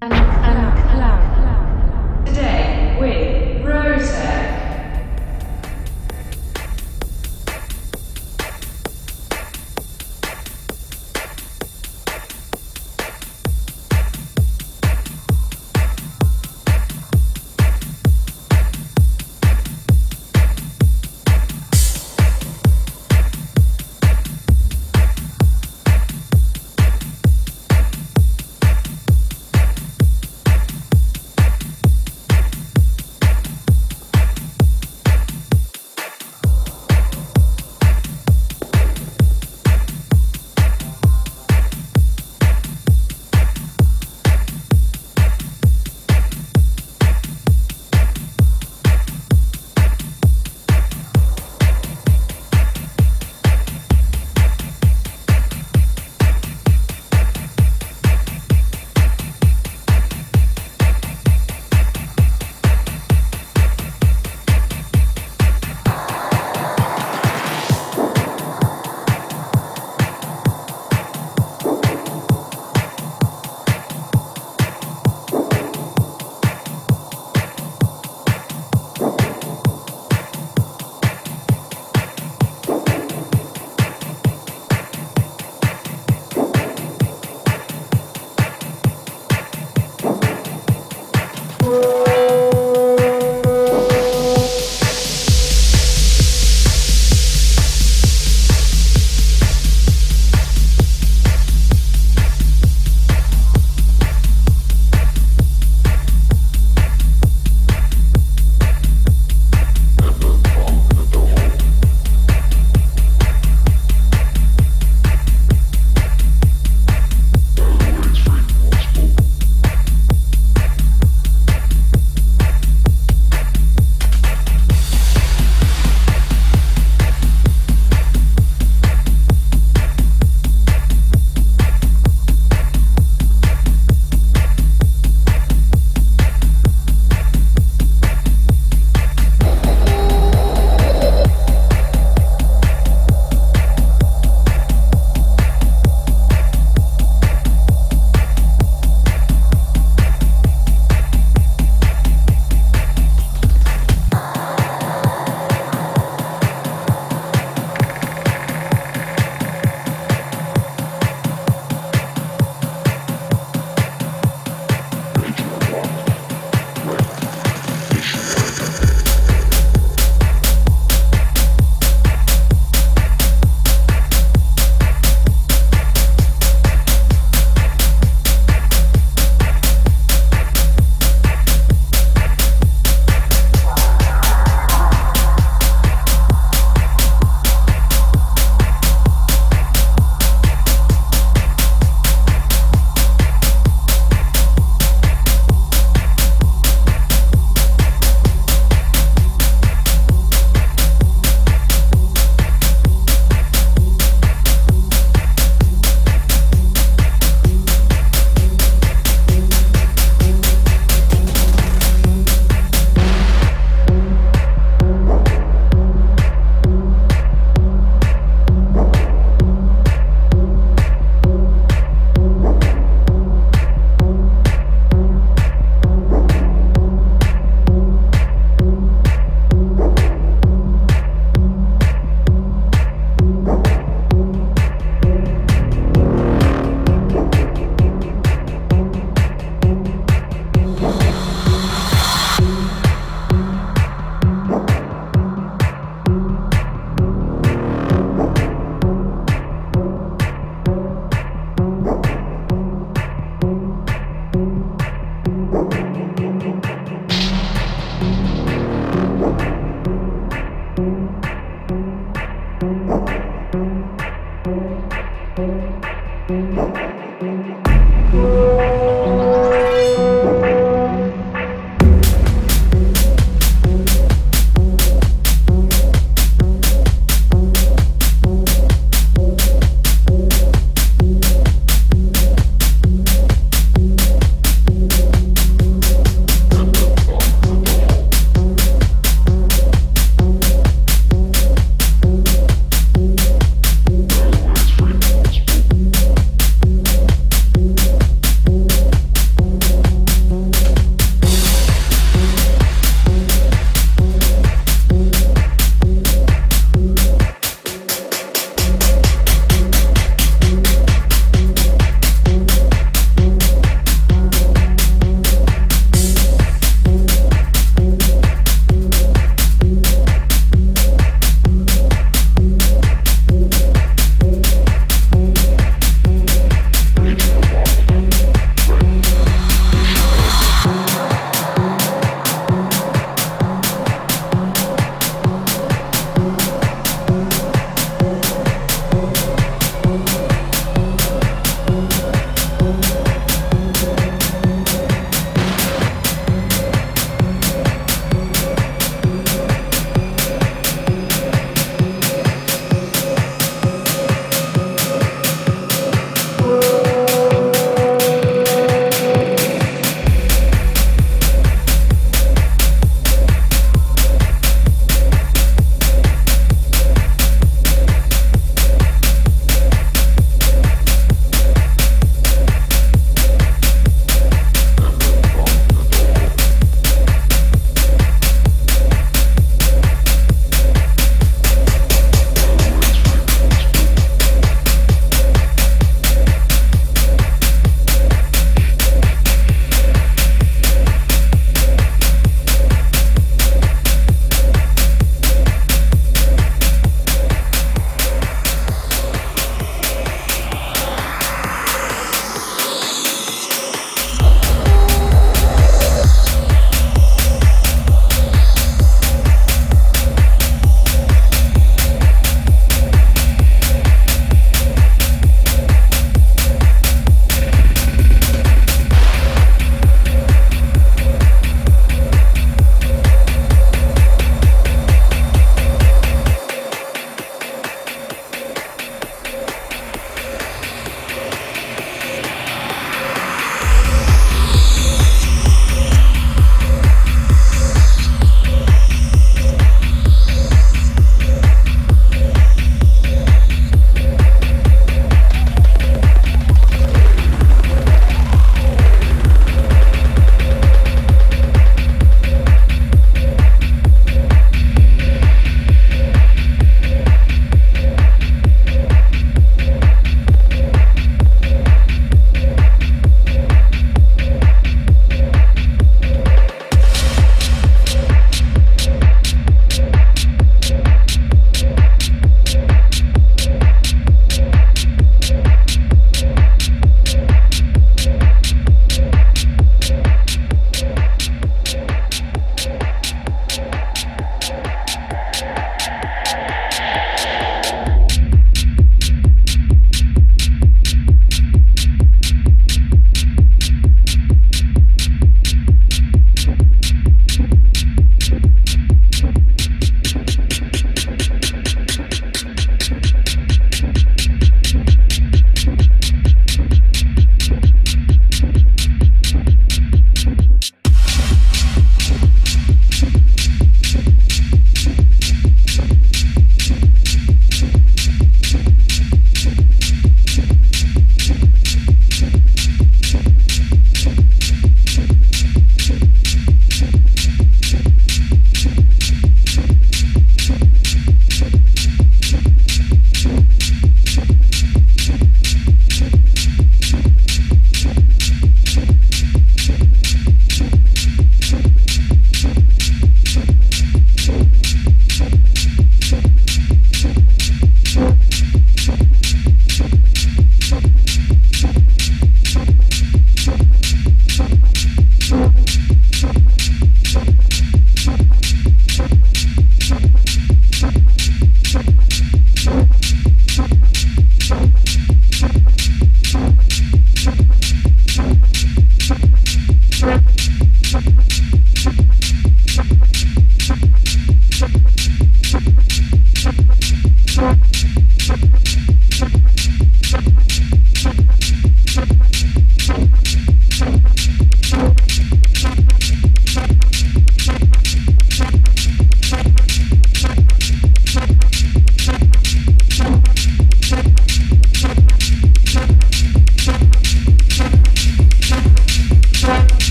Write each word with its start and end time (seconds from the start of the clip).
And 0.00 0.47